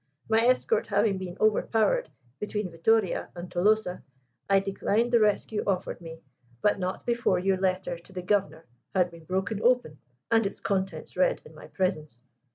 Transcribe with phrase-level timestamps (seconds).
[0.27, 2.09] My escort having been overpowered
[2.39, 4.01] between Vittoria and Tolosa,
[4.49, 6.23] I declined the rescue offered me,
[6.59, 9.99] but not before your letter to the Governor had been broken open
[10.31, 12.23] and its contents read, in my presence.